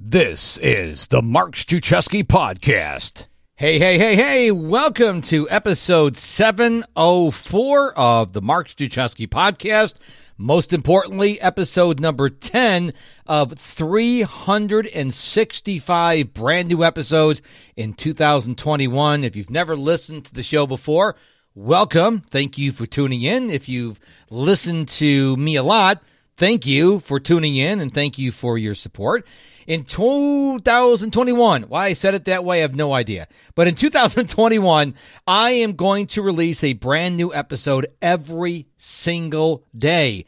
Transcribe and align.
This 0.00 0.58
is 0.58 1.08
the 1.08 1.22
Mark 1.22 1.56
Struczewski 1.56 2.22
podcast. 2.22 3.26
Hey, 3.56 3.80
hey, 3.80 3.98
hey, 3.98 4.14
hey, 4.14 4.52
welcome 4.52 5.20
to 5.22 5.50
episode 5.50 6.16
704 6.16 7.98
of 7.98 8.32
the 8.32 8.40
Mark 8.40 8.68
Struczewski 8.68 9.26
podcast. 9.26 9.94
Most 10.36 10.72
importantly, 10.72 11.40
episode 11.40 11.98
number 11.98 12.30
10 12.30 12.92
of 13.26 13.58
365 13.58 16.32
brand 16.32 16.68
new 16.68 16.84
episodes 16.84 17.42
in 17.74 17.92
2021. 17.92 19.24
If 19.24 19.34
you've 19.34 19.50
never 19.50 19.76
listened 19.76 20.26
to 20.26 20.34
the 20.34 20.44
show 20.44 20.64
before, 20.64 21.16
welcome. 21.56 22.20
Thank 22.20 22.56
you 22.56 22.70
for 22.70 22.86
tuning 22.86 23.22
in. 23.22 23.50
If 23.50 23.68
you've 23.68 23.98
listened 24.30 24.86
to 24.90 25.36
me 25.36 25.56
a 25.56 25.64
lot, 25.64 26.04
thank 26.38 26.64
you 26.64 27.00
for 27.00 27.20
tuning 27.20 27.56
in 27.56 27.80
and 27.80 27.92
thank 27.92 28.18
you 28.18 28.32
for 28.32 28.56
your 28.56 28.74
support 28.74 29.26
in 29.66 29.84
2021. 29.84 31.64
Why 31.64 31.86
I 31.86 31.92
said 31.92 32.14
it 32.14 32.24
that 32.24 32.44
way, 32.44 32.58
I 32.58 32.62
have 32.62 32.74
no 32.74 32.94
idea. 32.94 33.28
But 33.54 33.68
in 33.68 33.74
2021, 33.74 34.94
I 35.26 35.50
am 35.50 35.74
going 35.74 36.06
to 36.08 36.22
release 36.22 36.64
a 36.64 36.72
brand 36.72 37.16
new 37.16 37.34
episode 37.34 37.86
every 38.00 38.66
single 38.78 39.64
day. 39.76 40.24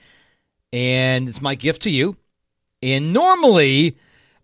And 0.72 1.28
it's 1.28 1.40
my 1.40 1.54
gift 1.54 1.82
to 1.82 1.90
you. 1.90 2.16
And 2.82 3.12
normally, 3.12 3.96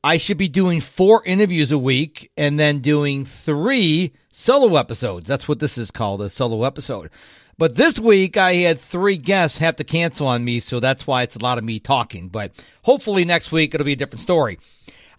I 0.03 0.19
should 0.19 0.39
be 0.39 0.49
doing 0.49 0.81
four 0.81 1.25
interviews 1.25 1.73
a 1.73 1.79
week 1.79 2.31
and 2.37 2.59
then 2.59 2.79
doing 2.81 3.25
three 3.25 4.13
solo 4.33 4.77
episodes. 4.77 5.29
That's 5.29 5.49
what 5.49 5.59
this 5.59 5.77
is 5.77 5.91
called 5.91 6.23
a 6.23 6.31
solo 6.31 6.65
episode. 6.65 7.11
But 7.59 7.77
this 7.77 7.99
week 7.99 8.37
I 8.37 8.55
had 8.55 8.79
three 8.79 9.17
guests 9.17 9.59
have 9.59 9.77
to 9.77 9.85
cancel 9.85 10.27
on 10.27 10.45
me, 10.45 10.61
so 10.61 10.79
that's 10.79 11.07
why 11.07 11.23
it's 11.23 11.37
a 11.37 11.43
lot 11.43 11.59
of 11.59 11.65
me 11.65 11.79
talking. 11.79 12.29
But 12.29 12.53
hopefully 12.83 13.25
next 13.25 13.51
week 13.51 13.75
it'll 13.75 13.85
be 13.85 13.95
a 13.95 13.97
different 13.97 14.21
story. 14.21 14.59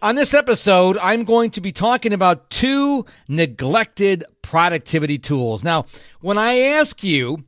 On 0.02 0.14
this 0.14 0.36
episode, 0.36 0.98
I'm 1.00 1.24
going 1.24 1.50
to 1.52 1.62
be 1.62 1.72
talking 1.72 2.14
about 2.14 2.52
two 2.52 3.06
neglected 3.28 4.24
productivity 4.44 5.18
tools. 5.18 5.64
Now, 5.64 5.86
when 6.22 6.38
I 6.38 6.60
ask 6.60 7.04
you, 7.04 7.44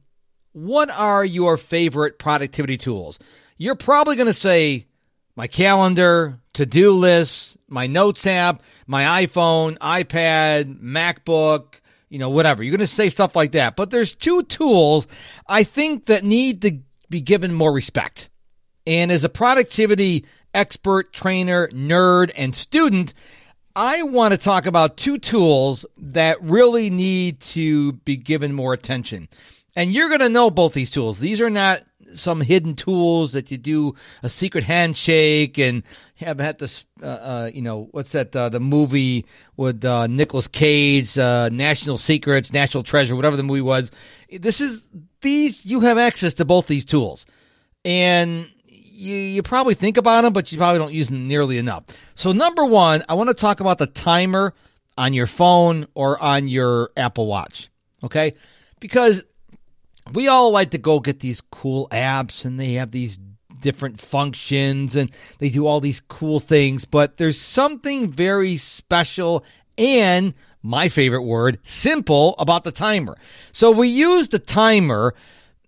what 0.53 0.89
are 0.89 1.23
your 1.23 1.57
favorite 1.57 2.17
productivity 2.17 2.75
tools? 2.75 3.19
You're 3.57 3.75
probably 3.75 4.15
going 4.15 4.27
to 4.27 4.33
say 4.33 4.87
my 5.35 5.45
calendar, 5.47 6.39
to 6.53 6.65
do 6.65 6.91
lists, 6.91 7.57
my 7.69 7.87
notes 7.87 8.25
app, 8.25 8.61
my 8.87 9.25
iPhone, 9.25 9.77
iPad, 9.77 10.81
MacBook, 10.81 11.79
you 12.09 12.19
know, 12.19 12.29
whatever. 12.29 12.63
You're 12.63 12.75
going 12.75 12.87
to 12.87 12.93
say 12.93 13.09
stuff 13.09 13.35
like 13.35 13.53
that. 13.53 13.75
But 13.75 13.91
there's 13.91 14.13
two 14.13 14.43
tools 14.43 15.07
I 15.47 15.63
think 15.63 16.07
that 16.07 16.23
need 16.23 16.61
to 16.63 16.79
be 17.09 17.21
given 17.21 17.53
more 17.53 17.71
respect. 17.71 18.29
And 18.85 19.11
as 19.11 19.23
a 19.23 19.29
productivity 19.29 20.25
expert, 20.53 21.13
trainer, 21.13 21.67
nerd, 21.69 22.31
and 22.35 22.55
student, 22.55 23.13
I 23.75 24.03
want 24.03 24.31
to 24.31 24.37
talk 24.37 24.65
about 24.65 24.97
two 24.97 25.17
tools 25.19 25.85
that 25.97 26.41
really 26.41 26.89
need 26.89 27.39
to 27.41 27.93
be 27.93 28.17
given 28.17 28.53
more 28.53 28.73
attention. 28.73 29.29
And 29.75 29.93
you're 29.93 30.09
going 30.09 30.19
to 30.19 30.29
know 30.29 30.49
both 30.49 30.73
these 30.73 30.91
tools. 30.91 31.19
These 31.19 31.39
are 31.39 31.49
not 31.49 31.81
some 32.13 32.41
hidden 32.41 32.75
tools 32.75 33.33
that 33.33 33.51
you 33.51 33.57
do 33.57 33.95
a 34.23 34.29
secret 34.29 34.63
handshake 34.63 35.57
and 35.57 35.83
have 36.15 36.39
had 36.39 36.59
this, 36.59 36.85
uh, 37.01 37.05
uh, 37.05 37.51
you 37.53 37.61
know, 37.61 37.87
what's 37.91 38.11
that, 38.11 38.35
uh, 38.35 38.49
the 38.49 38.59
movie 38.59 39.25
with 39.57 39.83
uh, 39.85 40.07
Nicolas 40.07 40.47
Cage, 40.47 41.17
uh, 41.17 41.49
National 41.49 41.97
Secrets, 41.97 42.51
National 42.51 42.83
Treasure, 42.83 43.15
whatever 43.15 43.37
the 43.37 43.43
movie 43.43 43.61
was. 43.61 43.91
This 44.29 44.59
is, 44.59 44.87
these, 45.21 45.65
you 45.65 45.81
have 45.81 45.97
access 45.97 46.33
to 46.35 46.45
both 46.45 46.67
these 46.67 46.85
tools. 46.85 47.25
And 47.85 48.49
you, 48.65 49.15
you 49.15 49.43
probably 49.43 49.75
think 49.75 49.95
about 49.95 50.23
them, 50.23 50.33
but 50.33 50.51
you 50.51 50.57
probably 50.57 50.79
don't 50.79 50.93
use 50.93 51.07
them 51.07 51.27
nearly 51.27 51.57
enough. 51.57 51.85
So, 52.15 52.33
number 52.33 52.65
one, 52.65 53.03
I 53.07 53.13
want 53.13 53.29
to 53.29 53.33
talk 53.33 53.61
about 53.61 53.77
the 53.77 53.87
timer 53.87 54.53
on 54.97 55.13
your 55.13 55.27
phone 55.27 55.87
or 55.93 56.21
on 56.21 56.49
your 56.49 56.91
Apple 56.97 57.27
Watch. 57.27 57.69
Okay? 58.03 58.35
Because 58.81 59.23
we 60.13 60.27
all 60.27 60.51
like 60.51 60.71
to 60.71 60.77
go 60.77 60.99
get 60.99 61.19
these 61.19 61.41
cool 61.41 61.87
apps 61.91 62.45
and 62.45 62.59
they 62.59 62.73
have 62.73 62.91
these 62.91 63.19
different 63.61 63.99
functions 63.99 64.95
and 64.95 65.11
they 65.39 65.49
do 65.49 65.67
all 65.67 65.79
these 65.79 66.01
cool 66.07 66.39
things, 66.39 66.85
but 66.85 67.17
there's 67.17 67.39
something 67.39 68.07
very 68.07 68.57
special 68.57 69.43
and 69.77 70.33
my 70.61 70.89
favorite 70.89 71.23
word, 71.23 71.59
simple 71.63 72.35
about 72.37 72.63
the 72.63 72.71
timer. 72.71 73.17
So 73.51 73.71
we 73.71 73.87
use 73.87 74.29
the 74.29 74.39
timer 74.39 75.15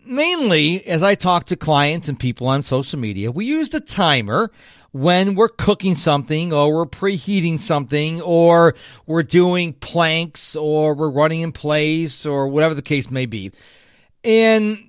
mainly 0.05 0.85
as 0.85 1.03
I 1.03 1.15
talk 1.15 1.45
to 1.45 1.55
clients 1.55 2.07
and 2.07 2.19
people 2.19 2.47
on 2.47 2.63
social 2.63 2.99
media. 2.99 3.31
We 3.31 3.45
use 3.45 3.69
the 3.69 3.79
timer 3.79 4.51
when 4.91 5.35
we're 5.35 5.47
cooking 5.47 5.95
something 5.95 6.51
or 6.51 6.75
we're 6.75 6.85
preheating 6.85 7.59
something 7.59 8.21
or 8.21 8.75
we're 9.05 9.23
doing 9.23 9.73
planks 9.73 10.55
or 10.55 10.93
we're 10.93 11.09
running 11.09 11.41
in 11.41 11.51
place 11.51 12.25
or 12.25 12.47
whatever 12.47 12.73
the 12.73 12.81
case 12.81 13.09
may 13.09 13.25
be. 13.25 13.51
And 14.23 14.83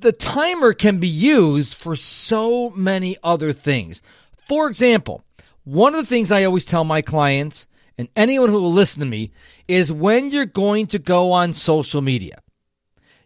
the 0.00 0.12
timer 0.12 0.72
can 0.72 0.98
be 0.98 1.08
used 1.08 1.80
for 1.80 1.96
so 1.96 2.70
many 2.70 3.16
other 3.22 3.52
things. 3.52 4.02
For 4.48 4.68
example, 4.68 5.24
one 5.64 5.94
of 5.94 6.00
the 6.00 6.06
things 6.06 6.30
I 6.30 6.44
always 6.44 6.64
tell 6.64 6.84
my 6.84 7.02
clients 7.02 7.66
and 7.98 8.08
anyone 8.14 8.50
who 8.50 8.60
will 8.60 8.72
listen 8.72 9.00
to 9.00 9.06
me 9.06 9.32
is 9.66 9.90
when 9.90 10.30
you're 10.30 10.46
going 10.46 10.86
to 10.88 10.98
go 10.98 11.32
on 11.32 11.54
social 11.54 12.02
media, 12.02 12.42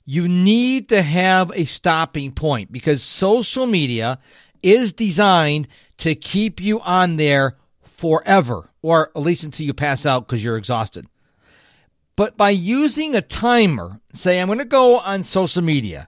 you 0.04 0.26
need 0.28 0.88
to 0.88 1.02
have 1.02 1.52
a 1.54 1.64
stopping 1.64 2.32
point 2.32 2.72
because 2.72 3.02
social 3.02 3.66
media 3.66 4.18
is 4.62 4.92
designed 4.92 5.68
to 5.98 6.14
keep 6.14 6.60
you 6.60 6.80
on 6.80 7.16
there 7.16 7.56
forever, 7.82 8.70
or 8.82 9.10
at 9.14 9.22
least 9.22 9.44
until 9.44 9.66
you 9.66 9.74
pass 9.74 10.06
out 10.06 10.26
because 10.26 10.42
you're 10.42 10.56
exhausted. 10.56 11.06
But 12.20 12.36
by 12.36 12.50
using 12.50 13.14
a 13.14 13.22
timer, 13.22 13.98
say 14.12 14.40
I'm 14.40 14.48
going 14.48 14.58
to 14.58 14.66
go 14.66 14.98
on 14.98 15.24
social 15.24 15.62
media 15.62 16.06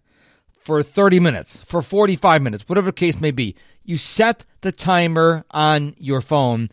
for 0.51 0.83
30 0.83 1.21
minutes, 1.21 1.65
for 1.65 1.81
45 1.81 2.43
minutes, 2.43 2.69
whatever 2.69 2.89
the 2.89 2.93
case 2.93 3.19
may 3.19 3.31
be, 3.31 3.57
you 3.83 3.97
set 3.97 4.45
the 4.61 4.73
timer 4.73 5.47
on 5.53 5.95
your 5.97 6.21
phone 6.21 6.69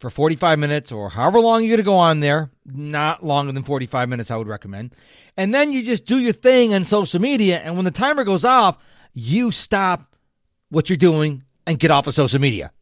for 0.00 0.10
45 0.10 0.58
minutes 0.58 0.90
or 0.90 1.10
however 1.10 1.38
long 1.38 1.62
you're 1.62 1.76
going 1.76 1.84
to 1.84 1.84
go 1.84 1.96
on 1.96 2.18
there, 2.18 2.50
not 2.66 3.24
longer 3.24 3.52
than 3.52 3.62
45 3.62 4.08
minutes, 4.08 4.32
I 4.32 4.36
would 4.36 4.48
recommend. 4.48 4.96
And 5.36 5.54
then 5.54 5.72
you 5.72 5.84
just 5.84 6.04
do 6.04 6.18
your 6.18 6.32
thing 6.32 6.74
on 6.74 6.82
social 6.82 7.20
media. 7.20 7.60
And 7.60 7.76
when 7.76 7.84
the 7.84 7.92
timer 7.92 8.24
goes 8.24 8.44
off, 8.44 8.78
you 9.14 9.52
stop 9.52 10.16
what 10.70 10.90
you're 10.90 10.96
doing 10.96 11.44
and 11.68 11.78
get 11.78 11.92
off 11.92 12.08
of 12.08 12.16
social 12.16 12.40
media. 12.40 12.72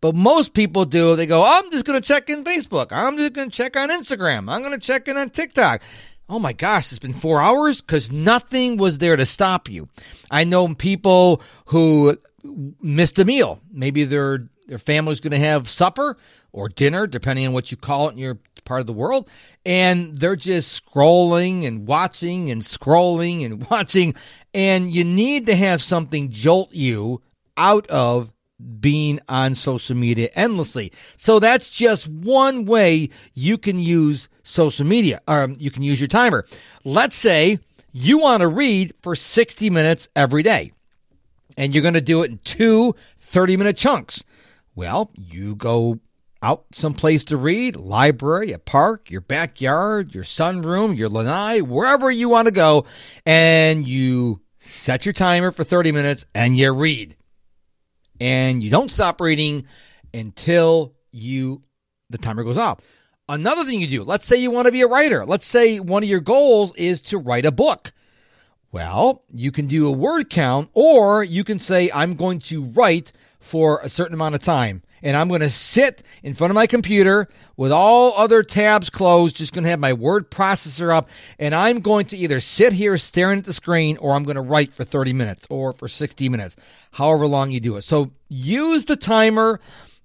But 0.00 0.14
most 0.14 0.54
people 0.54 0.84
do, 0.84 1.14
they 1.14 1.26
go, 1.26 1.44
I'm 1.44 1.70
just 1.70 1.84
going 1.84 2.00
to 2.00 2.06
check 2.06 2.30
in 2.30 2.42
Facebook. 2.42 2.90
I'm 2.90 3.18
just 3.18 3.34
going 3.34 3.50
to 3.50 3.56
check 3.56 3.76
on 3.76 3.90
Instagram. 3.90 4.50
I'm 4.50 4.62
going 4.62 4.72
to 4.72 4.78
check 4.78 5.08
in 5.08 5.16
on 5.16 5.30
TikTok. 5.30 5.82
Oh 6.28 6.38
my 6.38 6.52
gosh, 6.52 6.92
it's 6.92 6.98
been 7.00 7.12
four 7.12 7.40
hours 7.40 7.80
because 7.80 8.10
nothing 8.10 8.76
was 8.76 8.98
there 8.98 9.16
to 9.16 9.26
stop 9.26 9.68
you. 9.68 9.88
I 10.30 10.44
know 10.44 10.72
people 10.74 11.42
who 11.66 12.18
missed 12.80 13.18
a 13.18 13.24
meal. 13.24 13.60
Maybe 13.72 14.04
their 14.04 14.48
their 14.68 14.78
family's 14.78 15.18
going 15.18 15.32
to 15.32 15.38
have 15.38 15.68
supper 15.68 16.16
or 16.52 16.68
dinner, 16.68 17.08
depending 17.08 17.46
on 17.48 17.52
what 17.52 17.72
you 17.72 17.76
call 17.76 18.08
it 18.08 18.12
in 18.12 18.18
your 18.18 18.38
part 18.64 18.80
of 18.80 18.86
the 18.86 18.92
world, 18.92 19.28
and 19.66 20.16
they're 20.18 20.36
just 20.36 20.80
scrolling 20.80 21.66
and 21.66 21.88
watching 21.88 22.50
and 22.50 22.62
scrolling 22.62 23.44
and 23.44 23.66
watching, 23.70 24.14
and 24.54 24.90
you 24.90 25.02
need 25.02 25.46
to 25.46 25.56
have 25.56 25.82
something 25.82 26.30
jolt 26.30 26.72
you 26.72 27.20
out 27.56 27.88
of 27.88 28.32
being 28.80 29.20
on 29.28 29.54
social 29.54 29.96
media 29.96 30.30
endlessly. 30.34 30.92
So 31.16 31.38
that's 31.38 31.70
just 31.70 32.08
one 32.08 32.64
way 32.64 33.10
you 33.34 33.58
can 33.58 33.78
use 33.78 34.28
social 34.42 34.86
media, 34.86 35.20
or 35.28 35.48
you 35.58 35.70
can 35.70 35.82
use 35.82 36.00
your 36.00 36.08
timer. 36.08 36.46
Let's 36.84 37.16
say 37.16 37.58
you 37.92 38.18
want 38.18 38.40
to 38.40 38.48
read 38.48 38.94
for 39.02 39.14
60 39.16 39.70
minutes 39.70 40.08
every 40.14 40.42
day, 40.42 40.72
and 41.56 41.74
you're 41.74 41.82
going 41.82 41.94
to 41.94 42.00
do 42.00 42.22
it 42.22 42.30
in 42.30 42.38
two 42.38 42.94
30 43.18 43.56
minute 43.56 43.76
chunks. 43.76 44.22
Well, 44.74 45.10
you 45.14 45.54
go 45.54 46.00
out 46.42 46.64
someplace 46.72 47.24
to 47.24 47.36
read, 47.36 47.76
library, 47.76 48.52
a 48.52 48.58
park, 48.58 49.10
your 49.10 49.20
backyard, 49.20 50.14
your 50.14 50.24
sunroom, 50.24 50.96
your 50.96 51.08
lanai, 51.08 51.60
wherever 51.60 52.10
you 52.10 52.28
want 52.28 52.46
to 52.46 52.52
go, 52.52 52.86
and 53.26 53.86
you 53.86 54.40
set 54.58 55.04
your 55.04 55.12
timer 55.12 55.50
for 55.50 55.64
30 55.64 55.92
minutes 55.92 56.24
and 56.34 56.56
you 56.56 56.70
read 56.72 57.16
and 58.20 58.62
you 58.62 58.70
don't 58.70 58.90
stop 58.90 59.20
reading 59.20 59.66
until 60.12 60.94
you 61.10 61.62
the 62.10 62.18
timer 62.18 62.44
goes 62.44 62.58
off. 62.58 62.80
Another 63.28 63.64
thing 63.64 63.80
you 63.80 63.86
do, 63.86 64.02
let's 64.02 64.26
say 64.26 64.36
you 64.36 64.50
want 64.50 64.66
to 64.66 64.72
be 64.72 64.80
a 64.82 64.88
writer. 64.88 65.24
Let's 65.24 65.46
say 65.46 65.78
one 65.78 66.02
of 66.02 66.08
your 66.08 66.20
goals 66.20 66.72
is 66.74 67.00
to 67.02 67.18
write 67.18 67.46
a 67.46 67.52
book. 67.52 67.92
Well, 68.72 69.22
you 69.32 69.52
can 69.52 69.66
do 69.66 69.86
a 69.86 69.92
word 69.92 70.30
count 70.30 70.70
or 70.74 71.22
you 71.22 71.44
can 71.44 71.58
say 71.58 71.90
I'm 71.94 72.16
going 72.16 72.40
to 72.40 72.64
write 72.64 73.12
for 73.38 73.80
a 73.82 73.88
certain 73.88 74.14
amount 74.14 74.34
of 74.34 74.42
time 74.42 74.82
and 75.02 75.16
I'm 75.16 75.28
going 75.28 75.40
to 75.40 75.50
sit 75.50 76.02
in 76.22 76.34
front 76.34 76.50
of 76.50 76.54
my 76.54 76.66
computer 76.66 77.28
with 77.56 77.72
all 77.72 78.14
other 78.16 78.42
tabs 78.42 78.90
closed, 78.90 79.36
just 79.36 79.52
going 79.52 79.64
to 79.64 79.70
have 79.70 79.80
my 79.80 79.92
word 79.92 80.30
processor 80.30 80.94
up, 80.94 81.08
and 81.38 81.54
I'm 81.54 81.80
going 81.80 82.06
to 82.06 82.16
either 82.16 82.40
sit 82.40 82.72
here 82.72 82.96
staring 82.98 83.38
at 83.38 83.44
the 83.44 83.52
screen 83.52 83.96
or 83.98 84.12
I'm 84.12 84.24
going 84.24 84.36
to 84.36 84.40
write 84.40 84.72
for 84.72 84.84
30 84.84 85.12
minutes 85.12 85.46
or 85.50 85.72
for 85.72 85.88
60 85.88 86.28
minutes, 86.28 86.56
however 86.92 87.26
long 87.26 87.50
you 87.50 87.60
do 87.60 87.76
it. 87.76 87.82
So 87.82 88.10
use 88.28 88.84
the 88.84 88.96
timer 88.96 89.60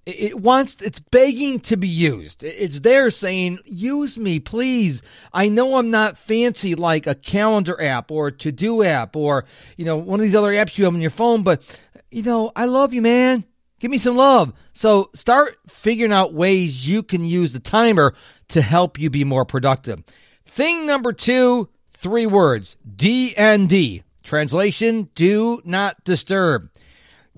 It 0.06 0.40
wants, 0.40 0.78
it's 0.82 1.00
begging 1.00 1.60
to 1.62 1.76
be 1.78 1.88
used. 1.88 2.44
It's 2.44 2.82
there 2.82 3.10
saying, 3.10 3.58
use 3.66 4.20
me, 4.20 4.40
please. 4.40 5.02
I 5.34 5.50
know 5.50 5.78
I'm 5.78 5.90
not 5.90 6.16
fancy 6.16 6.76
like 6.76 7.08
a 7.08 7.16
calendar 7.16 7.82
app 7.82 8.12
or 8.12 8.28
a 8.28 8.32
to 8.34 8.52
do 8.52 8.84
app 8.84 9.16
or, 9.16 9.46
you 9.78 9.86
know, 9.86 9.98
one 9.98 10.20
of 10.20 10.24
these 10.24 10.36
other 10.36 10.52
apps 10.52 10.78
you 10.78 10.86
have 10.86 10.94
on 10.94 11.02
your 11.02 11.10
phone, 11.10 11.42
but, 11.42 11.64
you 12.12 12.22
know, 12.22 12.52
I 12.56 12.66
love 12.66 12.94
you, 12.94 13.02
man. 13.02 13.46
Give 13.80 13.92
me 13.92 13.98
some 13.98 14.16
love. 14.16 14.54
So 14.74 15.10
start 15.14 15.56
figuring 15.68 16.14
out 16.14 16.34
ways 16.34 16.88
you 16.88 17.04
can 17.04 17.26
use 17.26 17.54
the 17.54 17.60
timer 17.60 18.14
to 18.50 18.62
help 18.62 19.00
you 19.00 19.10
be 19.10 19.24
more 19.24 19.46
productive. 19.46 20.04
Thing 20.46 20.86
number 20.86 21.12
two, 21.12 21.70
three 21.92 22.26
words 22.26 22.78
DND. 22.96 24.04
Translation, 24.24 25.10
do 25.14 25.62
not 25.66 26.04
disturb. 26.04 26.72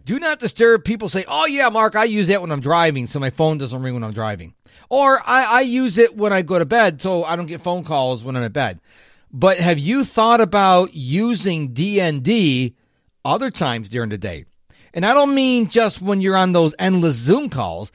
Do 0.05 0.19
not 0.19 0.39
disturb. 0.39 0.85
People 0.85 1.09
say, 1.09 1.25
oh, 1.27 1.45
yeah, 1.45 1.67
Mark, 1.67 1.97
I 1.97 2.05
use 2.05 2.27
that 2.27 2.39
when 2.39 2.49
I'm 2.49 2.61
driving, 2.61 3.07
so 3.07 3.19
my 3.19 3.29
phone 3.29 3.57
doesn't 3.57 3.81
ring 3.81 3.93
when 3.93 4.05
I'm 4.05 4.13
driving. 4.13 4.53
Or 4.89 5.19
I, 5.27 5.43
I 5.43 5.61
use 5.61 5.97
it 5.97 6.15
when 6.15 6.31
I 6.31 6.43
go 6.43 6.57
to 6.59 6.65
bed, 6.65 7.01
so 7.01 7.25
I 7.25 7.35
don't 7.35 7.45
get 7.45 7.59
phone 7.59 7.83
calls 7.83 8.23
when 8.23 8.37
I'm 8.37 8.43
at 8.43 8.53
bed. 8.53 8.79
But 9.33 9.57
have 9.57 9.77
you 9.77 10.05
thought 10.05 10.39
about 10.39 10.93
using 10.93 11.73
DND 11.73 12.73
other 13.25 13.51
times 13.51 13.89
during 13.89 14.09
the 14.09 14.17
day? 14.17 14.45
And 14.97 15.05
I 15.05 15.13
don't 15.13 15.35
mean 15.35 15.69
just 15.69 16.01
when 16.01 16.21
you're 16.21 16.35
on 16.35 16.53
those 16.53 16.73
endless 16.79 17.13
Zoom 17.13 17.51
calls. 17.51 17.91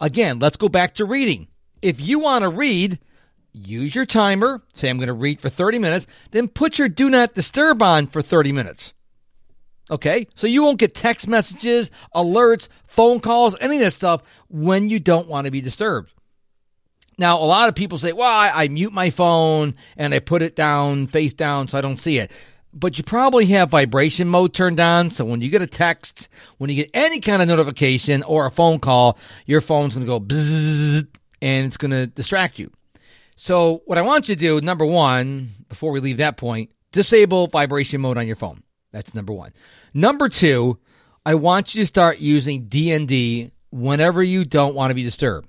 Again, 0.00 0.38
let's 0.38 0.56
go 0.56 0.70
back 0.70 0.94
to 0.94 1.04
reading. 1.04 1.48
If 1.82 2.00
you 2.00 2.18
want 2.18 2.44
to 2.44 2.48
read, 2.48 2.98
use 3.52 3.94
your 3.94 4.06
timer. 4.06 4.62
Say, 4.72 4.88
I'm 4.88 4.96
going 4.96 5.08
to 5.08 5.12
read 5.12 5.42
for 5.42 5.50
30 5.50 5.78
minutes. 5.78 6.06
Then 6.30 6.48
put 6.48 6.78
your 6.78 6.88
do 6.88 7.10
not 7.10 7.34
disturb 7.34 7.82
on 7.82 8.06
for 8.06 8.22
30 8.22 8.52
minutes. 8.52 8.94
Okay? 9.90 10.28
So 10.34 10.46
you 10.46 10.62
won't 10.62 10.78
get 10.78 10.94
text 10.94 11.28
messages, 11.28 11.90
alerts, 12.14 12.68
phone 12.86 13.20
calls, 13.20 13.54
any 13.60 13.76
of 13.76 13.82
that 13.82 13.90
stuff 13.90 14.22
when 14.48 14.88
you 14.88 14.98
don't 14.98 15.28
want 15.28 15.44
to 15.44 15.50
be 15.50 15.60
disturbed. 15.60 16.14
Now, 17.18 17.36
a 17.36 17.44
lot 17.44 17.68
of 17.68 17.74
people 17.74 17.98
say, 17.98 18.14
well, 18.14 18.26
I, 18.26 18.48
I, 18.48 18.68
mute 18.68 18.94
my 18.94 19.10
phone 19.10 19.74
and 19.94 20.14
I 20.14 20.20
put 20.20 20.40
it 20.40 20.56
down, 20.56 21.06
face 21.06 21.34
down, 21.34 21.68
so 21.68 21.76
I 21.76 21.82
don't 21.82 21.98
see 21.98 22.16
it. 22.16 22.30
But 22.72 22.98
you 22.98 23.04
probably 23.04 23.46
have 23.46 23.70
vibration 23.70 24.28
mode 24.28 24.54
turned 24.54 24.78
on. 24.78 25.10
So 25.10 25.24
when 25.24 25.40
you 25.40 25.50
get 25.50 25.62
a 25.62 25.66
text, 25.66 26.28
when 26.58 26.70
you 26.70 26.76
get 26.76 26.90
any 26.94 27.20
kind 27.20 27.42
of 27.42 27.48
notification 27.48 28.22
or 28.22 28.46
a 28.46 28.50
phone 28.50 28.78
call, 28.78 29.18
your 29.46 29.60
phone's 29.60 29.94
going 29.94 30.06
to 30.06 30.10
go 30.10 30.20
bzzz 30.20 31.08
and 31.42 31.66
it's 31.66 31.76
going 31.76 31.90
to 31.90 32.06
distract 32.06 32.58
you. 32.58 32.70
So 33.34 33.82
what 33.86 33.98
I 33.98 34.02
want 34.02 34.28
you 34.28 34.34
to 34.36 34.40
do, 34.40 34.60
number 34.60 34.84
one, 34.84 35.50
before 35.68 35.92
we 35.92 36.00
leave 36.00 36.18
that 36.18 36.36
point, 36.36 36.70
disable 36.92 37.46
vibration 37.46 38.00
mode 38.00 38.18
on 38.18 38.26
your 38.26 38.36
phone. 38.36 38.62
That's 38.92 39.14
number 39.14 39.32
one. 39.32 39.52
Number 39.94 40.28
two, 40.28 40.78
I 41.24 41.34
want 41.34 41.74
you 41.74 41.82
to 41.82 41.86
start 41.86 42.18
using 42.18 42.66
DND 42.66 43.50
whenever 43.70 44.22
you 44.22 44.44
don't 44.44 44.74
want 44.74 44.90
to 44.90 44.94
be 44.94 45.02
disturbed. 45.02 45.48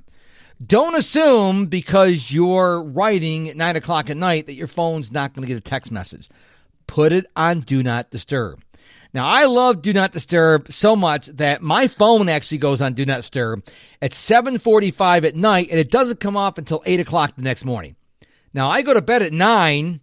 Don't 0.65 0.95
assume 0.95 1.65
because 1.65 2.31
you're 2.31 2.83
writing 2.83 3.49
at 3.49 3.57
nine 3.57 3.75
o'clock 3.75 4.09
at 4.09 4.17
night 4.17 4.45
that 4.45 4.53
your 4.53 4.67
phone's 4.67 5.11
not 5.11 5.33
going 5.33 5.41
to 5.41 5.47
get 5.47 5.57
a 5.57 5.61
text 5.61 5.91
message. 5.91 6.29
Put 6.91 7.13
it 7.13 7.25
on 7.37 7.61
Do 7.61 7.81
Not 7.81 8.11
Disturb. 8.11 8.61
Now, 9.13 9.25
I 9.25 9.45
love 9.45 9.81
Do 9.81 9.93
Not 9.93 10.11
Disturb 10.11 10.73
so 10.73 10.93
much 10.93 11.27
that 11.27 11.61
my 11.61 11.87
phone 11.87 12.27
actually 12.27 12.57
goes 12.57 12.81
on 12.81 12.95
Do 12.95 13.05
Not 13.05 13.21
Disturb 13.21 13.63
at 14.01 14.11
7:45 14.11 15.23
at 15.23 15.33
night, 15.33 15.69
and 15.71 15.79
it 15.79 15.89
doesn't 15.89 16.19
come 16.19 16.35
off 16.35 16.57
until 16.57 16.83
eight 16.85 16.99
o'clock 16.99 17.37
the 17.37 17.43
next 17.43 17.63
morning. 17.63 17.95
Now, 18.53 18.69
I 18.69 18.81
go 18.81 18.93
to 18.93 19.01
bed 19.01 19.21
at 19.21 19.31
nine, 19.31 20.01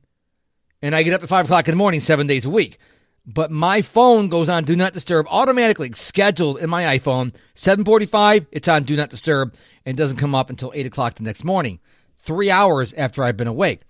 and 0.81 0.94
I 0.94 1.02
get 1.02 1.12
up 1.12 1.23
at 1.23 1.29
five 1.29 1.44
o'clock 1.44 1.69
in 1.69 1.73
the 1.73 1.76
morning 1.76 2.00
seven 2.00 2.26
days 2.26 2.46
a 2.46 2.50
week 2.50 2.79
but 3.26 3.50
my 3.50 3.82
phone 3.82 4.29
goes 4.29 4.49
on 4.49 4.64
do 4.64 4.75
not 4.75 4.94
disturb 4.94 5.26
automatically 5.29 5.93
scheduled 5.93 6.58
in 6.58 6.70
my 6.70 6.96
iphone 6.96 7.35
745 7.55 8.46
it's 8.50 8.69
on 8.69 8.85
do 8.85 8.96
not 8.96 9.11
disturb 9.11 9.55
and 9.85 9.99
doesn't 9.99 10.17
come 10.17 10.35
off 10.35 10.49
until 10.49 10.73
8 10.75 10.87
o'clock 10.87 11.17
the 11.17 11.23
next 11.23 11.44
morning 11.44 11.79
three 12.23 12.50
hours 12.50 12.94
after 12.94 13.23
i've 13.23 13.37
been 13.37 13.46
awake 13.46 13.82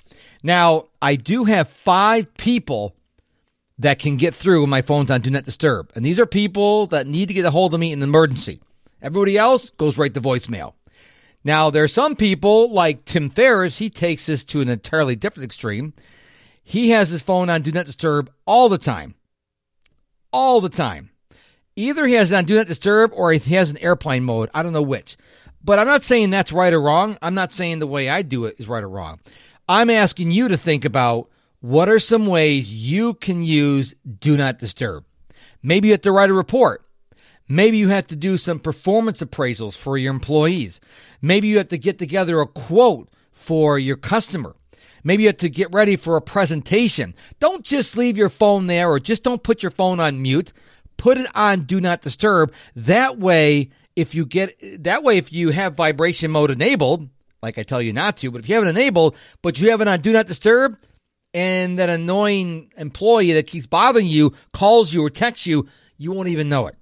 now 0.43 0.87
i 1.03 1.15
do 1.17 1.45
have 1.45 1.69
five 1.69 2.33
people 2.37 2.95
that 3.79 3.99
can 3.99 4.17
get 4.17 4.35
through 4.35 4.61
when 4.61 4.71
my 4.71 4.83
phone's 4.83 5.11
on 5.11 5.21
do 5.21 5.31
not 5.31 5.45
disturb 5.45 5.91
and 5.95 6.05
these 6.05 6.19
are 6.19 6.27
people 6.27 6.87
that 6.87 7.07
need 7.07 7.27
to 7.27 7.35
get 7.35 7.45
a 7.45 7.51
hold 7.51 7.75
of 7.75 7.81
me 7.81 7.93
in 7.93 8.03
an 8.03 8.09
emergency 8.09 8.61
everybody 9.03 9.37
else 9.37 9.71
goes 9.71 9.99
right 9.99 10.15
to 10.15 10.21
voicemail 10.21 10.75
now 11.45 11.71
there 11.71 11.85
are 11.85 11.89
some 11.89 12.17
people 12.17 12.73
like 12.73 13.05
tim 13.05 13.31
ferriss 13.31 13.79
he 13.79 13.91
takes 13.91 14.27
this 14.27 14.45
to 14.45 14.61
an 14.61 14.69
entirely 14.69 15.17
different 15.17 15.45
extreme 15.45 15.93
he 16.63 16.91
has 16.91 17.09
his 17.09 17.23
phone 17.23 17.49
on 17.49 17.63
do 17.63 17.73
not 17.73 17.87
disturb 17.87 18.31
all 18.47 18.69
the 18.69 18.79
time 18.79 19.15
all 20.33 20.61
the 20.61 20.69
time. 20.69 21.11
Either 21.77 22.07
he 22.07 22.15
has 22.15 22.33
it 22.33 22.35
on 22.35 22.45
Do 22.45 22.57
Not 22.57 22.67
Disturb 22.67 23.13
or 23.15 23.33
he 23.33 23.55
has 23.55 23.71
an 23.71 23.79
airplane 23.79 24.25
mode. 24.25 24.51
I 24.53 24.63
don't 24.63 24.73
know 24.73 24.83
which. 24.83 25.17
But 25.63 25.79
I'm 25.79 25.87
not 25.87 26.05
saying 26.05 26.31
that's 26.31 26.53
right 26.53 26.73
or 26.73 26.81
wrong. 26.81 27.19
I'm 27.23 27.35
not 27.35 27.53
saying 27.53 27.79
the 27.79 27.87
way 27.87 28.09
I 28.09 28.23
do 28.23 28.45
it 28.47 28.57
is 28.59 28.69
right 28.69 28.83
or 28.83 28.89
wrong. 28.89 29.21
I'm 29.69 29.91
asking 29.91 30.31
you 30.31 30.49
to 30.49 30.57
think 30.57 30.87
about 30.87 31.29
what 31.61 31.91
are 31.91 31.99
some 31.99 32.27
ways 32.27 32.73
you 32.73 33.13
can 33.13 33.43
use 33.43 33.95
Do 34.19 34.35
Not 34.35 34.59
Disturb. 34.59 35.05
Maybe 35.63 35.89
you 35.89 35.93
have 35.93 36.01
to 36.03 36.13
write 36.13 36.31
a 36.31 36.35
report. 36.35 36.85
Maybe 37.49 37.77
you 37.77 37.89
have 37.89 38.07
to 38.07 38.17
do 38.17 38.39
some 38.39 38.61
performance 38.61 39.21
appraisals 39.21 39.77
for 39.77 39.99
your 39.99 40.13
employees. 40.13 40.81
Maybe 41.21 41.49
you 41.49 41.59
have 41.59 41.69
to 41.69 41.79
get 41.79 41.99
together 41.99 42.41
a 42.41 42.47
quote 42.47 43.11
for 43.31 43.79
your 43.79 43.97
customer. 43.97 44.57
Maybe 45.05 45.25
you 45.25 45.29
have 45.29 45.37
to 45.39 45.51
get 45.51 45.73
ready 45.73 45.97
for 45.97 46.17
a 46.17 46.23
presentation. 46.23 47.15
Don't 47.39 47.65
just 47.65 47.97
leave 47.97 48.17
your 48.17 48.29
phone 48.31 48.69
there 48.69 48.89
or 48.89 48.99
just 48.99 49.23
don't 49.23 49.43
put 49.43 49.63
your 49.63 49.71
phone 49.71 50.01
on 50.01 50.23
mute. 50.23 50.53
Put 50.97 51.19
it 51.19 51.31
on 51.35 51.63
do 51.63 51.81
not 51.81 52.01
disturb. 52.01 52.53
That 52.75 53.19
way, 53.19 53.71
if 53.97 54.15
you 54.15 54.25
get 54.25 54.83
that 54.83 55.03
way, 55.03 55.19
if 55.19 55.31
you 55.31 55.51
have 55.51 55.75
vibration 55.75 56.31
mode 56.31 56.51
enabled, 56.51 57.09
like 57.43 57.59
I 57.59 57.63
tell 57.63 57.83
you 57.83 57.93
not 57.93 58.17
to, 58.19 58.31
but 58.31 58.41
if 58.41 58.49
you 58.49 58.55
have 58.55 58.65
it 58.65 58.69
enabled, 58.69 59.17
but 59.43 59.59
you 59.59 59.71
have 59.71 59.81
it 59.81 59.89
on 59.89 60.01
do 60.01 60.13
not 60.13 60.27
disturb, 60.27 60.77
and 61.35 61.79
that 61.79 61.89
annoying 61.89 62.73
employee 62.77 63.33
that 63.33 63.47
keeps 63.47 63.67
bothering 63.67 64.07
you 64.07 64.35
calls 64.53 64.93
you 64.93 65.05
or 65.05 65.11
texts 65.11 65.47
you, 65.47 65.69
you 65.97 66.13
won't 66.13 66.29
even 66.29 66.49
know 66.49 66.67
it 66.67 66.77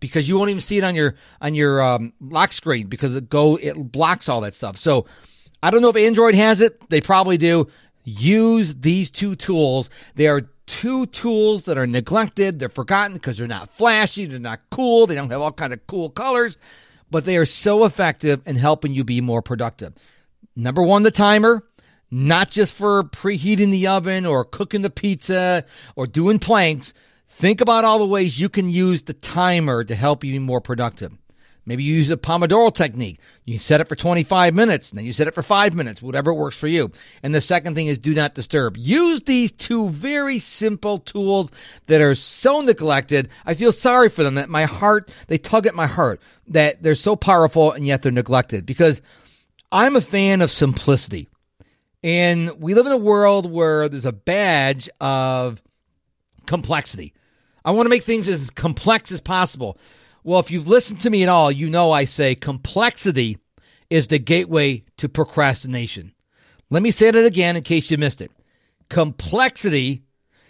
because 0.00 0.28
you 0.28 0.36
won't 0.36 0.50
even 0.50 0.60
see 0.60 0.78
it 0.78 0.84
on 0.84 0.94
your 0.94 1.14
on 1.40 1.54
your 1.54 1.82
um, 1.82 2.12
lock 2.20 2.52
screen 2.52 2.88
because 2.88 3.14
it 3.16 3.30
go 3.30 3.56
it 3.56 3.74
blocks 3.74 4.28
all 4.28 4.42
that 4.42 4.54
stuff. 4.54 4.76
So 4.76 5.06
I 5.62 5.70
don't 5.70 5.80
know 5.80 5.88
if 5.88 5.96
Android 5.96 6.34
has 6.34 6.60
it. 6.60 6.78
They 6.90 7.00
probably 7.00 7.38
do. 7.38 7.68
Use 8.04 8.74
these 8.74 9.10
two 9.10 9.34
tools. 9.34 9.88
They 10.14 10.26
are 10.26 10.42
two 10.66 11.06
tools 11.06 11.64
that 11.64 11.78
are 11.78 11.86
neglected. 11.86 12.58
They're 12.58 12.68
forgotten 12.68 13.14
because 13.14 13.38
they're 13.38 13.46
not 13.46 13.70
flashy. 13.70 14.26
They're 14.26 14.38
not 14.38 14.60
cool. 14.70 15.06
They 15.06 15.14
don't 15.14 15.30
have 15.30 15.40
all 15.40 15.52
kind 15.52 15.72
of 15.72 15.86
cool 15.86 16.10
colors, 16.10 16.58
but 17.14 17.24
they 17.24 17.36
are 17.36 17.46
so 17.46 17.84
effective 17.84 18.42
in 18.44 18.56
helping 18.56 18.92
you 18.92 19.04
be 19.04 19.20
more 19.20 19.40
productive. 19.40 19.94
Number 20.56 20.82
one, 20.82 21.04
the 21.04 21.12
timer, 21.12 21.62
not 22.10 22.50
just 22.50 22.74
for 22.74 23.04
preheating 23.04 23.70
the 23.70 23.86
oven 23.86 24.26
or 24.26 24.44
cooking 24.44 24.82
the 24.82 24.90
pizza 24.90 25.64
or 25.94 26.08
doing 26.08 26.40
planks. 26.40 26.92
Think 27.28 27.60
about 27.60 27.84
all 27.84 28.00
the 28.00 28.04
ways 28.04 28.40
you 28.40 28.48
can 28.48 28.68
use 28.68 29.04
the 29.04 29.12
timer 29.12 29.84
to 29.84 29.94
help 29.94 30.24
you 30.24 30.32
be 30.32 30.40
more 30.40 30.60
productive. 30.60 31.12
Maybe 31.66 31.82
you 31.82 31.94
use 31.94 32.10
a 32.10 32.16
Pomodoro 32.16 32.74
technique. 32.74 33.18
You 33.44 33.58
set 33.58 33.80
it 33.80 33.88
for 33.88 33.96
25 33.96 34.54
minutes, 34.54 34.90
and 34.90 34.98
then 34.98 35.06
you 35.06 35.12
set 35.12 35.28
it 35.28 35.34
for 35.34 35.42
five 35.42 35.74
minutes, 35.74 36.02
whatever 36.02 36.32
works 36.32 36.56
for 36.56 36.68
you. 36.68 36.92
And 37.22 37.34
the 37.34 37.40
second 37.40 37.74
thing 37.74 37.86
is 37.86 37.98
do 37.98 38.14
not 38.14 38.34
disturb. 38.34 38.76
Use 38.76 39.22
these 39.22 39.50
two 39.50 39.88
very 39.88 40.38
simple 40.38 40.98
tools 40.98 41.50
that 41.86 42.00
are 42.00 42.14
so 42.14 42.60
neglected. 42.60 43.28
I 43.46 43.54
feel 43.54 43.72
sorry 43.72 44.10
for 44.10 44.22
them 44.22 44.34
that 44.34 44.48
my 44.48 44.64
heart, 44.64 45.10
they 45.28 45.38
tug 45.38 45.66
at 45.66 45.74
my 45.74 45.86
heart 45.86 46.20
that 46.48 46.82
they're 46.82 46.94
so 46.94 47.16
powerful 47.16 47.72
and 47.72 47.86
yet 47.86 48.02
they're 48.02 48.12
neglected 48.12 48.66
because 48.66 49.00
I'm 49.72 49.96
a 49.96 50.00
fan 50.00 50.42
of 50.42 50.50
simplicity. 50.50 51.28
And 52.02 52.60
we 52.60 52.74
live 52.74 52.84
in 52.84 52.92
a 52.92 52.98
world 52.98 53.50
where 53.50 53.88
there's 53.88 54.04
a 54.04 54.12
badge 54.12 54.90
of 55.00 55.62
complexity. 56.46 57.14
I 57.64 57.70
want 57.70 57.86
to 57.86 57.90
make 57.90 58.04
things 58.04 58.28
as 58.28 58.50
complex 58.50 59.10
as 59.10 59.22
possible. 59.22 59.78
Well, 60.26 60.40
if 60.40 60.50
you've 60.50 60.68
listened 60.68 61.02
to 61.02 61.10
me 61.10 61.22
at 61.22 61.28
all, 61.28 61.52
you 61.52 61.68
know 61.68 61.92
I 61.92 62.06
say 62.06 62.34
complexity 62.34 63.36
is 63.90 64.06
the 64.06 64.18
gateway 64.18 64.84
to 64.96 65.06
procrastination. 65.06 66.14
Let 66.70 66.82
me 66.82 66.90
say 66.90 67.10
that 67.10 67.26
again 67.26 67.56
in 67.56 67.62
case 67.62 67.90
you 67.90 67.98
missed 67.98 68.22
it. 68.22 68.32
Complexity 68.88 70.02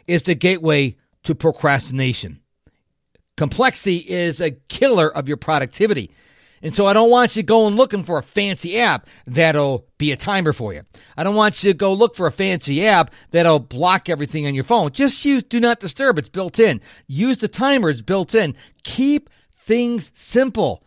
is 0.06 0.22
the 0.22 0.36
gateway 0.36 0.96
to 1.24 1.34
procrastination. 1.34 2.40
Complexity 3.36 3.96
is 3.96 4.40
a 4.40 4.52
killer 4.68 5.08
of 5.08 5.26
your 5.26 5.36
productivity. 5.36 6.12
And 6.62 6.74
so 6.74 6.86
I 6.86 6.92
don't 6.92 7.10
want 7.10 7.34
you 7.34 7.42
going 7.42 7.74
looking 7.74 8.04
for 8.04 8.16
a 8.16 8.22
fancy 8.22 8.78
app 8.78 9.08
that'll 9.26 9.86
be 9.98 10.12
a 10.12 10.16
timer 10.16 10.52
for 10.52 10.72
you. 10.72 10.82
I 11.16 11.24
don't 11.24 11.34
want 11.34 11.62
you 11.62 11.72
to 11.72 11.76
go 11.76 11.92
look 11.92 12.14
for 12.14 12.28
a 12.28 12.32
fancy 12.32 12.86
app 12.86 13.10
that'll 13.32 13.58
block 13.58 14.08
everything 14.08 14.46
on 14.46 14.54
your 14.54 14.64
phone. 14.64 14.92
Just 14.92 15.24
use 15.24 15.42
Do 15.42 15.58
Not 15.58 15.80
Disturb. 15.80 16.16
It's 16.16 16.28
built 16.28 16.60
in. 16.60 16.80
Use 17.08 17.38
the 17.38 17.48
timer. 17.48 17.90
It's 17.90 18.02
built 18.02 18.34
in. 18.36 18.54
Keep 18.84 19.28
things 19.64 20.10
simple. 20.14 20.82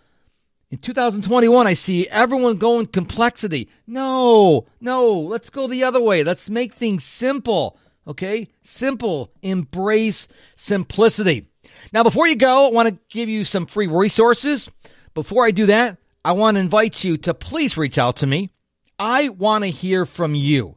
In 0.69 0.79
2021, 0.79 1.65
I 1.65 1.74
see 1.74 2.07
everyone 2.10 2.57
going 2.57 2.88
complexity. 2.88 3.69
No, 3.86 4.65
no, 4.81 5.13
let's 5.17 5.50
go 5.50 5.67
the 5.67 5.84
other 5.84 6.01
way. 6.01 6.24
Let's 6.24 6.50
make 6.50 6.74
things 6.74 7.05
simple. 7.05 7.77
Okay? 8.05 8.50
Simple. 8.63 9.31
Embrace 9.41 10.27
simplicity. 10.55 11.48
Now, 11.93 12.03
before 12.03 12.27
you 12.27 12.36
go, 12.36 12.67
I 12.67 12.72
want 12.72 12.89
to 12.89 13.00
give 13.10 13.29
you 13.29 13.46
some 13.46 13.65
free 13.65 13.88
resources. 13.88 14.69
before 15.13 15.46
I 15.46 15.51
do 15.51 15.65
that, 15.67 15.98
I 16.24 16.34
want 16.34 16.55
to 16.55 16.60
invite 16.60 17.03
you 17.03 17.17
to 17.17 17.34
please 17.34 17.77
reach 17.77 17.98
out 17.98 18.17
to 18.17 18.27
me. 18.27 18.51
I 19.00 19.29
want 19.29 19.63
to 19.63 19.69
hear 19.69 20.05
from 20.05 20.36
you. 20.36 20.75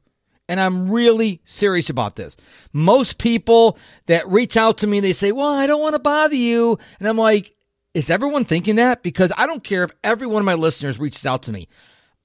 And 0.49 0.61
I'm 0.61 0.91
really 0.91 1.41
serious 1.45 1.91
about 1.91 2.17
this. 2.17 2.37
Most 2.73 3.19
people 3.19 3.79
that 4.07 4.29
reach 4.29 4.57
out 4.57 4.79
to 4.79 4.87
me, 4.87 5.01
they 5.01 5.13
say, 5.13 5.33
Well, 5.33 5.53
I 5.53 5.67
don't 5.67 5.81
want 5.81 5.95
to 5.95 6.01
bother 6.01 6.35
you. 6.35 6.79
And 6.99 7.09
I'm 7.09 7.17
like, 7.17 7.55
Is 7.93 8.09
everyone 8.09 8.45
thinking 8.45 8.77
that? 8.77 9.03
Because 9.03 9.33
I 9.37 9.47
don't 9.47 9.65
care 9.65 9.83
if 9.83 9.91
every 10.05 10.29
one 10.29 10.41
of 10.41 10.47
my 10.47 10.55
listeners 10.55 11.01
reaches 11.01 11.27
out 11.27 11.43
to 11.45 11.53
me. 11.53 11.67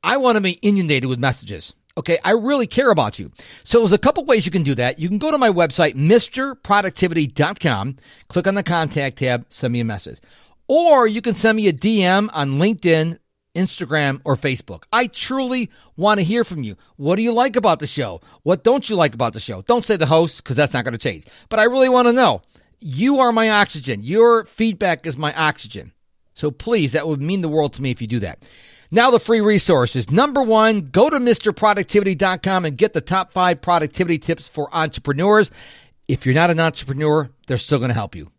I 0.03 0.17
want 0.17 0.35
to 0.35 0.41
be 0.41 0.59
inundated 0.61 1.09
with 1.09 1.17
messages. 1.17 1.73
Okay, 1.97 2.19
I 2.23 2.29
really 2.31 2.67
care 2.67 2.91
about 2.91 3.17
you. 3.17 3.31
So 3.63 3.79
there's 3.79 3.91
a 3.91 3.97
couple 3.97 4.23
ways 4.25 4.45
you 4.45 4.51
can 4.51 4.61
do 4.61 4.75
that. 4.75 4.99
You 4.99 5.07
can 5.07 5.17
go 5.17 5.31
to 5.31 5.39
my 5.39 5.49
website, 5.49 5.95
MisterProductivity.com, 5.95 7.97
click 8.27 8.45
on 8.45 8.53
the 8.53 8.61
contact 8.61 9.17
tab, 9.17 9.47
send 9.49 9.73
me 9.73 9.79
a 9.79 9.85
message. 9.85 10.19
Or 10.67 11.07
you 11.07 11.23
can 11.23 11.33
send 11.33 11.55
me 11.55 11.67
a 11.67 11.73
DM 11.73 12.29
on 12.31 12.59
LinkedIn, 12.59 13.17
Instagram, 13.55 14.21
or 14.23 14.35
Facebook. 14.35 14.83
I 14.93 15.07
truly 15.07 15.71
want 15.97 16.19
to 16.19 16.23
hear 16.23 16.43
from 16.43 16.61
you. 16.61 16.75
What 16.97 17.15
do 17.15 17.23
you 17.23 17.31
like 17.31 17.55
about 17.55 17.79
the 17.79 17.87
show? 17.87 18.21
What 18.43 18.63
don't 18.63 18.87
you 18.87 18.95
like 18.95 19.15
about 19.15 19.33
the 19.33 19.39
show? 19.39 19.63
Don't 19.63 19.85
say 19.85 19.95
the 19.95 20.05
host 20.05 20.43
because 20.43 20.57
that's 20.57 20.73
not 20.73 20.83
going 20.83 20.91
to 20.91 20.99
change. 20.99 21.25
But 21.49 21.59
I 21.59 21.63
really 21.63 21.89
want 21.89 22.07
to 22.07 22.13
know. 22.13 22.43
You 22.79 23.19
are 23.19 23.31
my 23.31 23.49
oxygen. 23.49 24.03
Your 24.03 24.45
feedback 24.45 25.05
is 25.05 25.17
my 25.17 25.33
oxygen. 25.33 25.93
So 26.33 26.51
please, 26.51 26.91
that 26.91 27.07
would 27.07 27.21
mean 27.21 27.41
the 27.41 27.49
world 27.49 27.73
to 27.73 27.81
me 27.81 27.91
if 27.91 28.01
you 28.01 28.07
do 28.07 28.19
that. 28.19 28.43
Now, 28.91 29.09
the 29.09 29.19
free 29.19 29.41
resources. 29.41 30.11
Number 30.11 30.43
one, 30.43 30.89
go 30.91 31.09
to 31.09 31.17
MisterProductivity.com 31.17 32.65
and 32.65 32.77
get 32.77 32.93
the 32.93 33.01
top 33.01 33.33
five 33.33 33.61
productivity 33.61 34.19
tips 34.19 34.47
for 34.47 34.73
entrepreneurs. 34.73 35.49
If 36.07 36.25
you're 36.25 36.35
not 36.35 36.51
an 36.51 36.59
entrepreneur, 36.59 37.29
they're 37.47 37.57
still 37.57 37.79
going 37.79 37.89
to 37.89 37.95
help 37.95 38.15
you. 38.15 38.31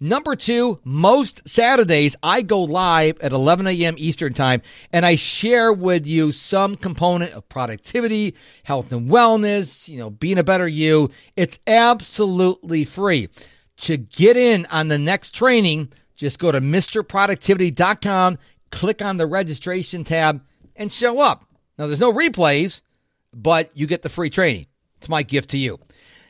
Number 0.00 0.34
two, 0.34 0.80
most 0.84 1.48
Saturdays 1.48 2.16
I 2.22 2.42
go 2.42 2.62
live 2.62 3.18
at 3.20 3.32
11 3.32 3.66
a.m. 3.68 3.94
Eastern 3.96 4.34
Time 4.34 4.60
and 4.92 5.06
I 5.06 5.14
share 5.14 5.72
with 5.72 6.06
you 6.06 6.32
some 6.32 6.74
component 6.74 7.32
of 7.32 7.48
productivity, 7.48 8.34
health 8.64 8.90
and 8.90 9.08
wellness, 9.08 9.88
you 9.88 9.98
know, 9.98 10.10
being 10.10 10.38
a 10.38 10.44
better 10.44 10.66
you. 10.66 11.10
It's 11.36 11.60
absolutely 11.66 12.84
free. 12.84 13.28
To 13.78 13.96
get 13.96 14.36
in 14.36 14.66
on 14.66 14.88
the 14.88 14.98
next 14.98 15.34
training, 15.34 15.92
just 16.14 16.38
go 16.38 16.52
to 16.52 16.60
MisterProductivity.com, 16.60 18.38
click 18.70 19.02
on 19.02 19.16
the 19.16 19.26
registration 19.26 20.04
tab, 20.04 20.42
and 20.76 20.92
show 20.92 21.20
up. 21.20 21.44
Now, 21.78 21.86
there's 21.86 22.00
no 22.00 22.12
replays, 22.12 22.82
but 23.32 23.70
you 23.76 23.86
get 23.86 24.02
the 24.02 24.08
free 24.08 24.30
training. 24.30 24.66
It's 24.98 25.08
my 25.08 25.22
gift 25.22 25.50
to 25.50 25.58
you. 25.58 25.78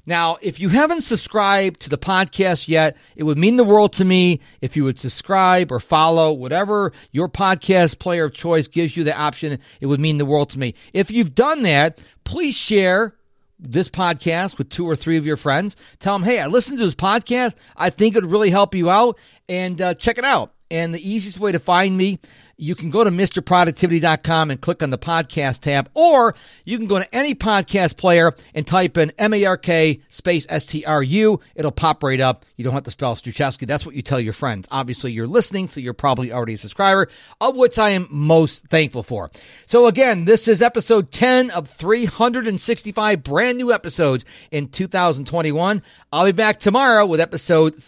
Now, 0.07 0.37
if 0.43 0.61
you 0.61 0.69
haven't 0.69 1.01
subscribed 1.01 1.81
to 1.81 1.89
the 1.89 1.97
podcast 1.97 2.69
yet, 2.69 2.97
it 3.17 3.23
would 3.23 3.39
mean 3.39 3.57
the 3.57 3.65
world 3.65 3.95
to 3.95 4.05
me 4.05 4.41
if 4.61 4.77
you 4.77 4.85
would 4.85 4.99
subscribe 4.99 5.73
or 5.73 5.81
follow 5.81 6.31
whatever 6.33 6.93
your 7.11 7.29
podcast 7.29 7.99
player 7.99 8.25
of 8.25 8.35
choice 8.35 8.69
gives 8.69 8.97
you 8.97 9.05
the 9.05 9.17
option. 9.17 9.59
It 9.81 9.87
would 9.87 10.01
mean 10.01 10.19
the 10.19 10.27
world 10.27 10.51
to 10.51 10.59
me. 10.59 10.75
If 10.93 11.11
you've 11.11 11.35
done 11.35 11.63
that, 11.63 11.99
please 12.25 12.55
share 12.55 13.15
this 13.59 13.89
podcast 13.89 14.59
with 14.59 14.69
two 14.69 14.89
or 14.89 14.97
three 14.97 15.17
of 15.17 15.27
your 15.27 15.37
friends. 15.37 15.77
Tell 16.01 16.15
them, 16.15 16.25
hey, 16.25 16.41
I 16.41 16.47
listened 16.47 16.79
to 16.79 16.87
this 16.87 16.95
podcast. 16.95 17.55
I 17.77 17.91
think 17.91 18.17
it 18.17 18.23
would 18.23 18.31
really 18.31 18.51
help 18.51 18.75
you 18.75 18.91
out, 18.91 19.19
and 19.49 19.81
uh, 19.81 19.95
check 19.95 20.19
it 20.19 20.25
out. 20.25 20.53
And 20.71 20.95
the 20.95 21.09
easiest 21.09 21.39
way 21.39 21.53
to 21.53 21.59
find 21.59 21.97
me 21.97 22.19
you 22.57 22.75
can 22.75 22.91
go 22.91 23.05
to 23.05 23.11
MisterProductivity.com 23.11 24.51
and 24.51 24.61
click 24.61 24.83
on 24.83 24.91
the 24.91 24.99
podcast 24.99 25.61
tab, 25.61 25.89
or 25.95 26.35
you 26.65 26.79
can 26.79 26.87
go 26.87 26.99
to 26.99 27.15
any 27.15 27.35
podcast 27.35 27.97
player 27.97 28.35
and 28.55 28.67
type 28.67 28.97
in 28.97 29.13
M-A-R-K 29.19 30.01
space 30.09 30.47
S-T-R-U. 30.49 31.41
It'll 31.55 31.73
pop 31.73 32.03
right 32.03 32.21
up. 32.21 32.45
You 32.57 32.65
don't 32.65 32.75
have 32.75 32.85
to 32.85 32.91
spell 32.91 33.15
Struczewski. 33.17 33.67
That's 33.67 33.85
what 33.85 33.95
you 33.95 34.03
tell 34.03 34.21
your 34.21 34.33
friends. 34.33 34.69
Obviously, 34.71 35.13
you're 35.13 35.27
listening, 35.27 35.69
so 35.69 35.81
you're 35.81 35.95
probably 35.95 36.33
already 36.33 36.55
a 36.55 36.59
subscriber, 36.59 37.09
of 37.41 37.57
which 37.57 37.79
I 37.79 37.91
am 37.91 38.09
most 38.11 38.65
thankful 38.69 39.03
for. 39.03 39.31
So 39.67 39.87
again, 39.87 40.25
this 40.25 40.47
is 40.49 40.63
episode 40.63 41.11
10 41.11 41.51
of 41.51 41.69
365 41.69 43.23
brand 43.23 43.59
new 43.59 43.73
episodes 43.73 44.25
in 44.51 44.69
2021. 44.69 45.83
I'll 46.13 46.25
be 46.25 46.33
back 46.33 46.61
tomorrow 46.61 47.07
with 47.07 47.21
episode 47.21 47.83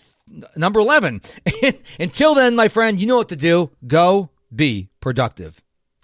number 0.56 0.80
11. 0.80 1.22
Until 2.00 2.34
then, 2.34 2.56
my 2.56 2.68
friend, 2.68 3.00
you 3.00 3.06
know 3.06 3.16
what 3.16 3.28
to 3.28 3.36
do. 3.36 3.70
Go 3.86 4.30
be 4.56 4.88
productive. 5.00 5.60